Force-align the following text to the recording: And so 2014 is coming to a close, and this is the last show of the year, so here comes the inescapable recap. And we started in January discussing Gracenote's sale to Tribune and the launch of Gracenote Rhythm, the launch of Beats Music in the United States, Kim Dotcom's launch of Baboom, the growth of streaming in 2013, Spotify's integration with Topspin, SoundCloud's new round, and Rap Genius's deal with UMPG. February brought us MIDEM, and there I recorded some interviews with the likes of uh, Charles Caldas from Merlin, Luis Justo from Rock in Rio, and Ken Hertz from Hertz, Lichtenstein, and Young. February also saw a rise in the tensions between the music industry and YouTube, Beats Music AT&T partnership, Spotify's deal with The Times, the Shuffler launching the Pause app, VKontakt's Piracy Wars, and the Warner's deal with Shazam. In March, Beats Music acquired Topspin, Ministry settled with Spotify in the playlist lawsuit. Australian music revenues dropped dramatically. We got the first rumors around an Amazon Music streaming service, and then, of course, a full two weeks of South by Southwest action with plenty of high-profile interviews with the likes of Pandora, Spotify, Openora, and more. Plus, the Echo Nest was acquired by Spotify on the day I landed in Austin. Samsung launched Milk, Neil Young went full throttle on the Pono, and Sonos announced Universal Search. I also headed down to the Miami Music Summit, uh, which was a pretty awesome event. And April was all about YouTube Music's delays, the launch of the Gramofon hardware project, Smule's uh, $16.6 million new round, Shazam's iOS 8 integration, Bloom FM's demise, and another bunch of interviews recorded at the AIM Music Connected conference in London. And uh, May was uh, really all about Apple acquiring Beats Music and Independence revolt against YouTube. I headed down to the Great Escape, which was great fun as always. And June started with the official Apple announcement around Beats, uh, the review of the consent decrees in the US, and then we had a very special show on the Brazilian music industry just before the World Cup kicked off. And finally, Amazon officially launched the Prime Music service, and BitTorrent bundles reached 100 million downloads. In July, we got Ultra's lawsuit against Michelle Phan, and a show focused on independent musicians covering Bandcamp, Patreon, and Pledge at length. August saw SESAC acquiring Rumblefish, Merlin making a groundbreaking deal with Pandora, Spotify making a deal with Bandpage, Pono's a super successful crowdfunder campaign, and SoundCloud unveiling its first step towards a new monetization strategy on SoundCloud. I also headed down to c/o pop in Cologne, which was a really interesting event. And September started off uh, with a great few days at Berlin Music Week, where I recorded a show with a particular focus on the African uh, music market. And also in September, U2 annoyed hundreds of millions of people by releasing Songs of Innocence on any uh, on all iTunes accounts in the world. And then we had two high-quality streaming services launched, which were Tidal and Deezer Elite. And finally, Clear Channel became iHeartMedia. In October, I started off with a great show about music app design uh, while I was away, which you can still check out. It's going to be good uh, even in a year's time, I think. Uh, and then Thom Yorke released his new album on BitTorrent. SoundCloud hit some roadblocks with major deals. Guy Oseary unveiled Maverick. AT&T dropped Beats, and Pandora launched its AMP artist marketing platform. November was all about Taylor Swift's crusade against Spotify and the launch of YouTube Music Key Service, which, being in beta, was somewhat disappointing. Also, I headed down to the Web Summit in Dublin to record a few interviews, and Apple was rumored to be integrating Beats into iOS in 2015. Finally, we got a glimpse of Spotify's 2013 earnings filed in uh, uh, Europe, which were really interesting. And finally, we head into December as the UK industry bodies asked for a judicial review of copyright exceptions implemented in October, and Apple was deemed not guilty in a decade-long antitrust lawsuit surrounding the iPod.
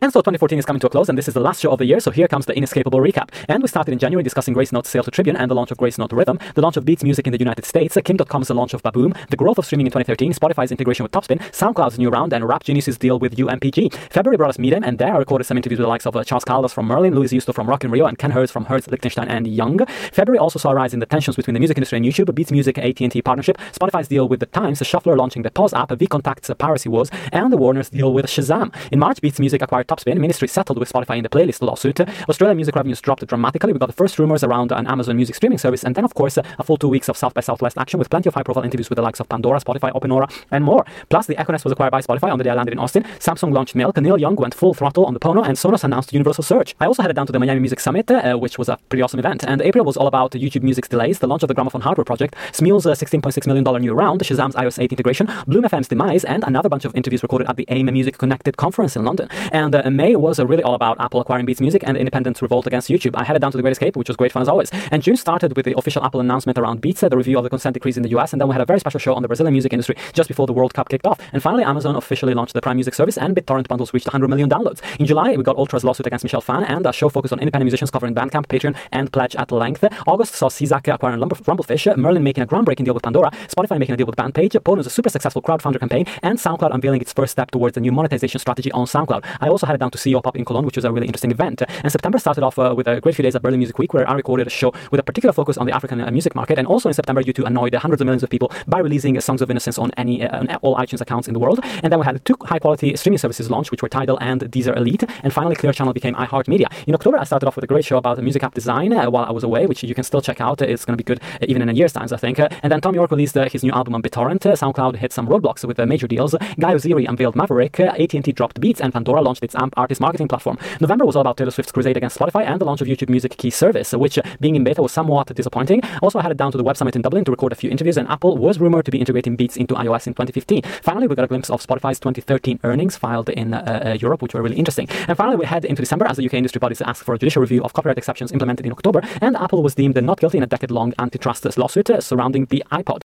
And 0.00 0.12
so 0.12 0.20
2014 0.20 0.60
is 0.60 0.64
coming 0.64 0.78
to 0.80 0.86
a 0.86 0.90
close, 0.90 1.08
and 1.08 1.18
this 1.18 1.26
is 1.26 1.34
the 1.34 1.40
last 1.40 1.60
show 1.60 1.72
of 1.72 1.78
the 1.78 1.84
year, 1.84 1.98
so 1.98 2.12
here 2.12 2.28
comes 2.28 2.46
the 2.46 2.56
inescapable 2.56 3.00
recap. 3.00 3.30
And 3.48 3.62
we 3.62 3.68
started 3.68 3.90
in 3.90 3.98
January 3.98 4.22
discussing 4.22 4.54
Gracenote's 4.54 4.88
sale 4.88 5.02
to 5.02 5.10
Tribune 5.10 5.36
and 5.36 5.50
the 5.50 5.56
launch 5.56 5.72
of 5.72 5.78
Gracenote 5.78 6.12
Rhythm, 6.12 6.38
the 6.54 6.62
launch 6.62 6.76
of 6.76 6.84
Beats 6.84 7.02
Music 7.02 7.26
in 7.26 7.32
the 7.32 7.38
United 7.38 7.64
States, 7.64 7.98
Kim 8.04 8.16
Dotcom's 8.16 8.50
launch 8.50 8.74
of 8.74 8.82
Baboom, 8.82 9.12
the 9.30 9.36
growth 9.36 9.58
of 9.58 9.64
streaming 9.64 9.86
in 9.86 9.90
2013, 9.90 10.32
Spotify's 10.32 10.70
integration 10.70 11.02
with 11.02 11.10
Topspin, 11.10 11.40
SoundCloud's 11.50 11.98
new 11.98 12.10
round, 12.10 12.32
and 12.32 12.46
Rap 12.46 12.62
Genius's 12.62 12.96
deal 12.96 13.18
with 13.18 13.36
UMPG. 13.36 13.92
February 14.12 14.36
brought 14.36 14.50
us 14.50 14.58
MIDEM, 14.58 14.84
and 14.84 14.98
there 14.98 15.14
I 15.14 15.18
recorded 15.18 15.44
some 15.44 15.56
interviews 15.56 15.78
with 15.78 15.86
the 15.86 15.88
likes 15.88 16.06
of 16.06 16.14
uh, 16.14 16.22
Charles 16.22 16.44
Caldas 16.44 16.72
from 16.72 16.86
Merlin, 16.86 17.14
Luis 17.14 17.32
Justo 17.32 17.52
from 17.52 17.68
Rock 17.68 17.82
in 17.82 17.90
Rio, 17.90 18.06
and 18.06 18.16
Ken 18.18 18.30
Hertz 18.30 18.52
from 18.52 18.66
Hertz, 18.66 18.86
Lichtenstein, 18.86 19.28
and 19.28 19.48
Young. 19.48 19.84
February 20.12 20.38
also 20.38 20.60
saw 20.60 20.70
a 20.70 20.74
rise 20.76 20.94
in 20.94 21.00
the 21.00 21.06
tensions 21.06 21.34
between 21.34 21.54
the 21.54 21.60
music 21.60 21.76
industry 21.76 21.96
and 21.96 22.06
YouTube, 22.06 22.32
Beats 22.34 22.52
Music 22.52 22.78
AT&T 22.78 23.20
partnership, 23.22 23.58
Spotify's 23.72 24.06
deal 24.06 24.28
with 24.28 24.38
The 24.38 24.46
Times, 24.46 24.78
the 24.78 24.84
Shuffler 24.84 25.16
launching 25.16 25.42
the 25.42 25.50
Pause 25.50 25.74
app, 25.74 25.88
VKontakt's 25.88 26.52
Piracy 26.56 26.88
Wars, 26.88 27.10
and 27.32 27.52
the 27.52 27.56
Warner's 27.56 27.90
deal 27.90 28.12
with 28.12 28.26
Shazam. 28.26 28.72
In 28.92 29.00
March, 29.00 29.20
Beats 29.20 29.40
Music 29.40 29.60
acquired 29.60 29.87
Topspin, 29.88 30.18
Ministry 30.18 30.48
settled 30.48 30.78
with 30.78 30.92
Spotify 30.92 31.16
in 31.16 31.22
the 31.22 31.28
playlist 31.28 31.62
lawsuit. 31.62 32.00
Australian 32.28 32.56
music 32.56 32.76
revenues 32.76 33.00
dropped 33.00 33.26
dramatically. 33.26 33.72
We 33.72 33.78
got 33.78 33.86
the 33.86 33.92
first 33.92 34.18
rumors 34.18 34.44
around 34.44 34.70
an 34.70 34.86
Amazon 34.86 35.16
Music 35.16 35.34
streaming 35.34 35.58
service, 35.58 35.82
and 35.82 35.94
then, 35.94 36.04
of 36.04 36.14
course, 36.14 36.36
a 36.36 36.62
full 36.62 36.76
two 36.76 36.88
weeks 36.88 37.08
of 37.08 37.16
South 37.16 37.34
by 37.34 37.40
Southwest 37.40 37.78
action 37.78 37.98
with 37.98 38.10
plenty 38.10 38.28
of 38.28 38.34
high-profile 38.34 38.64
interviews 38.64 38.90
with 38.90 38.96
the 38.96 39.02
likes 39.02 39.18
of 39.18 39.28
Pandora, 39.28 39.60
Spotify, 39.60 39.90
Openora, 39.92 40.30
and 40.50 40.64
more. 40.64 40.84
Plus, 41.08 41.26
the 41.26 41.36
Echo 41.38 41.52
Nest 41.52 41.64
was 41.64 41.72
acquired 41.72 41.90
by 41.90 42.00
Spotify 42.02 42.30
on 42.30 42.38
the 42.38 42.44
day 42.44 42.50
I 42.50 42.54
landed 42.54 42.72
in 42.72 42.78
Austin. 42.78 43.02
Samsung 43.18 43.52
launched 43.52 43.74
Milk, 43.74 43.96
Neil 43.96 44.18
Young 44.18 44.36
went 44.36 44.54
full 44.54 44.74
throttle 44.74 45.06
on 45.06 45.14
the 45.14 45.20
Pono, 45.20 45.42
and 45.46 45.56
Sonos 45.56 45.84
announced 45.84 46.12
Universal 46.12 46.44
Search. 46.44 46.74
I 46.80 46.86
also 46.86 47.02
headed 47.02 47.16
down 47.16 47.26
to 47.26 47.32
the 47.32 47.38
Miami 47.38 47.60
Music 47.60 47.80
Summit, 47.80 48.10
uh, 48.10 48.36
which 48.36 48.58
was 48.58 48.68
a 48.68 48.78
pretty 48.90 49.02
awesome 49.02 49.18
event. 49.18 49.44
And 49.44 49.62
April 49.62 49.84
was 49.84 49.96
all 49.96 50.06
about 50.06 50.32
YouTube 50.32 50.62
Music's 50.62 50.88
delays, 50.88 51.18
the 51.18 51.26
launch 51.26 51.42
of 51.42 51.48
the 51.48 51.54
Gramofon 51.54 51.82
hardware 51.82 52.04
project, 52.04 52.34
Smule's 52.52 52.86
uh, 52.86 52.92
$16.6 52.92 53.46
million 53.46 53.64
new 53.80 53.94
round, 53.94 54.20
Shazam's 54.20 54.54
iOS 54.54 54.82
8 54.82 54.92
integration, 54.92 55.28
Bloom 55.46 55.64
FM's 55.64 55.88
demise, 55.88 56.24
and 56.24 56.44
another 56.44 56.68
bunch 56.68 56.84
of 56.84 56.94
interviews 56.94 57.22
recorded 57.22 57.48
at 57.48 57.56
the 57.56 57.64
AIM 57.68 57.86
Music 57.86 58.18
Connected 58.18 58.56
conference 58.56 58.96
in 58.96 59.04
London. 59.04 59.28
And 59.52 59.74
uh, 59.74 59.77
May 59.86 60.16
was 60.16 60.38
uh, 60.38 60.46
really 60.46 60.62
all 60.62 60.74
about 60.74 61.00
Apple 61.00 61.20
acquiring 61.20 61.46
Beats 61.46 61.60
Music 61.60 61.82
and 61.86 61.96
Independence 61.96 62.42
revolt 62.42 62.66
against 62.66 62.88
YouTube. 62.88 63.14
I 63.14 63.24
headed 63.24 63.42
down 63.42 63.50
to 63.52 63.58
the 63.58 63.62
Great 63.62 63.72
Escape, 63.72 63.96
which 63.96 64.08
was 64.08 64.16
great 64.16 64.32
fun 64.32 64.42
as 64.42 64.48
always. 64.48 64.70
And 64.90 65.02
June 65.02 65.16
started 65.16 65.56
with 65.56 65.64
the 65.64 65.76
official 65.78 66.04
Apple 66.04 66.20
announcement 66.20 66.58
around 66.58 66.80
Beats, 66.80 67.02
uh, 67.02 67.08
the 67.08 67.16
review 67.16 67.36
of 67.38 67.44
the 67.44 67.50
consent 67.50 67.74
decrees 67.74 67.96
in 67.96 68.02
the 68.02 68.10
US, 68.10 68.32
and 68.32 68.40
then 68.40 68.48
we 68.48 68.52
had 68.52 68.60
a 68.60 68.66
very 68.66 68.80
special 68.80 69.00
show 69.00 69.14
on 69.14 69.22
the 69.22 69.28
Brazilian 69.28 69.52
music 69.52 69.72
industry 69.72 69.96
just 70.12 70.28
before 70.28 70.46
the 70.46 70.52
World 70.52 70.74
Cup 70.74 70.88
kicked 70.88 71.06
off. 71.06 71.20
And 71.32 71.42
finally, 71.42 71.64
Amazon 71.64 71.96
officially 71.96 72.34
launched 72.34 72.54
the 72.54 72.60
Prime 72.60 72.76
Music 72.76 72.94
service, 72.94 73.18
and 73.18 73.34
BitTorrent 73.34 73.68
bundles 73.68 73.92
reached 73.94 74.06
100 74.06 74.28
million 74.28 74.48
downloads. 74.48 74.80
In 74.98 75.06
July, 75.06 75.36
we 75.36 75.42
got 75.42 75.56
Ultra's 75.56 75.84
lawsuit 75.84 76.06
against 76.06 76.24
Michelle 76.24 76.40
Phan, 76.40 76.64
and 76.64 76.86
a 76.86 76.92
show 76.92 77.08
focused 77.08 77.32
on 77.32 77.40
independent 77.40 77.66
musicians 77.66 77.90
covering 77.90 78.14
Bandcamp, 78.14 78.46
Patreon, 78.46 78.76
and 78.92 79.12
Pledge 79.12 79.36
at 79.36 79.52
length. 79.52 79.84
August 80.06 80.34
saw 80.34 80.48
SESAC 80.48 80.92
acquiring 80.92 81.20
Rumblefish, 81.20 81.96
Merlin 81.96 82.22
making 82.22 82.42
a 82.42 82.46
groundbreaking 82.46 82.84
deal 82.84 82.94
with 82.94 83.02
Pandora, 83.02 83.30
Spotify 83.48 83.78
making 83.78 83.94
a 83.94 83.96
deal 83.96 84.06
with 84.06 84.16
Bandpage, 84.16 84.56
Pono's 84.64 84.86
a 84.86 84.90
super 84.90 85.08
successful 85.08 85.42
crowdfunder 85.42 85.78
campaign, 85.78 86.06
and 86.22 86.38
SoundCloud 86.38 86.74
unveiling 86.74 87.00
its 87.00 87.12
first 87.12 87.32
step 87.32 87.50
towards 87.50 87.76
a 87.76 87.80
new 87.80 87.92
monetization 87.92 88.38
strategy 88.38 88.72
on 88.72 88.86
SoundCloud. 88.86 89.24
I 89.40 89.48
also 89.48 89.66
headed 89.68 89.80
down 89.80 89.92
to 89.92 89.98
c/o 89.98 90.20
pop 90.20 90.36
in 90.36 90.44
Cologne, 90.44 90.66
which 90.66 90.76
was 90.76 90.84
a 90.84 90.92
really 90.92 91.06
interesting 91.06 91.30
event. 91.30 91.62
And 91.84 91.92
September 91.92 92.18
started 92.18 92.42
off 92.42 92.58
uh, 92.58 92.74
with 92.76 92.88
a 92.88 93.00
great 93.00 93.14
few 93.14 93.22
days 93.22 93.36
at 93.36 93.42
Berlin 93.42 93.60
Music 93.60 93.78
Week, 93.78 93.92
where 93.94 94.08
I 94.08 94.14
recorded 94.14 94.46
a 94.46 94.50
show 94.50 94.72
with 94.90 95.00
a 95.00 95.02
particular 95.02 95.32
focus 95.32 95.56
on 95.56 95.66
the 95.66 95.72
African 95.72 96.00
uh, 96.00 96.10
music 96.10 96.34
market. 96.34 96.58
And 96.58 96.66
also 96.66 96.88
in 96.88 96.94
September, 96.94 97.22
U2 97.22 97.46
annoyed 97.46 97.74
hundreds 97.74 98.00
of 98.02 98.06
millions 98.06 98.22
of 98.22 98.30
people 98.30 98.50
by 98.66 98.78
releasing 98.78 99.20
Songs 99.20 99.42
of 99.42 99.50
Innocence 99.50 99.78
on 99.78 99.90
any 99.96 100.24
uh, 100.24 100.40
on 100.40 100.48
all 100.62 100.76
iTunes 100.76 101.00
accounts 101.00 101.28
in 101.28 101.34
the 101.34 101.40
world. 101.40 101.60
And 101.82 101.92
then 101.92 101.98
we 102.00 102.04
had 102.04 102.24
two 102.24 102.36
high-quality 102.42 102.96
streaming 102.96 103.18
services 103.18 103.50
launched, 103.50 103.70
which 103.70 103.82
were 103.82 103.88
Tidal 103.88 104.18
and 104.20 104.40
Deezer 104.42 104.76
Elite. 104.76 105.04
And 105.22 105.32
finally, 105.32 105.56
Clear 105.56 105.72
Channel 105.72 105.92
became 105.92 106.14
iHeartMedia. 106.14 106.68
In 106.86 106.94
October, 106.94 107.18
I 107.18 107.24
started 107.24 107.46
off 107.46 107.56
with 107.56 107.64
a 107.64 107.66
great 107.66 107.84
show 107.84 107.98
about 107.98 108.18
music 108.22 108.42
app 108.42 108.54
design 108.54 108.92
uh, 108.92 109.10
while 109.10 109.24
I 109.24 109.32
was 109.32 109.44
away, 109.44 109.66
which 109.66 109.82
you 109.82 109.94
can 109.94 110.04
still 110.04 110.20
check 110.20 110.40
out. 110.40 110.62
It's 110.62 110.84
going 110.84 110.96
to 110.96 111.02
be 111.02 111.04
good 111.04 111.20
uh, 111.42 111.46
even 111.48 111.62
in 111.62 111.68
a 111.68 111.72
year's 111.72 111.92
time, 111.92 112.08
I 112.10 112.16
think. 112.16 112.38
Uh, 112.38 112.48
and 112.62 112.72
then 112.72 112.80
Thom 112.80 112.94
Yorke 112.94 113.10
released 113.10 113.34
his 113.34 113.62
new 113.62 113.72
album 113.72 113.94
on 113.94 114.02
BitTorrent. 114.02 114.40
SoundCloud 114.40 114.96
hit 114.96 115.12
some 115.12 115.26
roadblocks 115.26 115.64
with 115.64 115.78
major 115.78 116.06
deals. 116.06 116.34
Guy 116.58 116.74
Oseary 116.74 117.08
unveiled 117.08 117.36
Maverick. 117.36 117.78
AT&T 117.80 118.32
dropped 118.32 118.60
Beats, 118.60 118.80
and 118.80 118.92
Pandora 118.92 119.22
launched 119.22 119.42
its 119.42 119.54
AMP 119.58 119.74
artist 119.76 120.00
marketing 120.00 120.28
platform. 120.28 120.58
November 120.80 121.04
was 121.04 121.16
all 121.16 121.22
about 121.22 121.36
Taylor 121.36 121.50
Swift's 121.50 121.72
crusade 121.72 121.96
against 121.96 122.18
Spotify 122.18 122.44
and 122.44 122.60
the 122.60 122.64
launch 122.64 122.80
of 122.80 122.86
YouTube 122.86 123.08
Music 123.08 123.36
Key 123.36 123.50
Service, 123.50 123.92
which, 123.92 124.18
being 124.40 124.56
in 124.56 124.64
beta, 124.64 124.82
was 124.82 124.92
somewhat 124.92 125.34
disappointing. 125.34 125.82
Also, 126.02 126.18
I 126.18 126.22
headed 126.22 126.38
down 126.38 126.52
to 126.52 126.58
the 126.58 126.64
Web 126.64 126.76
Summit 126.76 126.96
in 126.96 127.02
Dublin 127.02 127.24
to 127.24 127.30
record 127.30 127.52
a 127.52 127.56
few 127.56 127.70
interviews, 127.70 127.96
and 127.96 128.08
Apple 128.08 128.36
was 128.36 128.58
rumored 128.58 128.84
to 128.86 128.90
be 128.90 128.98
integrating 128.98 129.36
Beats 129.36 129.56
into 129.56 129.74
iOS 129.74 130.06
in 130.06 130.14
2015. 130.14 130.62
Finally, 130.82 131.06
we 131.06 131.14
got 131.14 131.24
a 131.24 131.28
glimpse 131.28 131.50
of 131.50 131.64
Spotify's 131.64 131.98
2013 132.00 132.60
earnings 132.64 132.96
filed 132.96 133.28
in 133.28 133.54
uh, 133.54 133.82
uh, 133.84 133.98
Europe, 134.00 134.22
which 134.22 134.34
were 134.34 134.42
really 134.42 134.56
interesting. 134.56 134.88
And 135.06 135.16
finally, 135.16 135.36
we 135.36 135.46
head 135.46 135.64
into 135.64 135.82
December 135.82 136.06
as 136.06 136.16
the 136.16 136.26
UK 136.26 136.34
industry 136.34 136.58
bodies 136.58 136.80
asked 136.80 137.04
for 137.04 137.14
a 137.14 137.18
judicial 137.18 137.40
review 137.40 137.62
of 137.62 137.72
copyright 137.72 137.98
exceptions 137.98 138.32
implemented 138.32 138.66
in 138.66 138.72
October, 138.72 139.02
and 139.20 139.36
Apple 139.36 139.62
was 139.62 139.74
deemed 139.74 140.02
not 140.02 140.20
guilty 140.20 140.38
in 140.38 140.44
a 140.44 140.46
decade-long 140.46 140.94
antitrust 140.98 141.44
lawsuit 141.56 141.90
surrounding 142.00 142.46
the 142.46 142.62
iPod. 142.72 143.02